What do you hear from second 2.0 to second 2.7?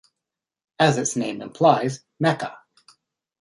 Mecha!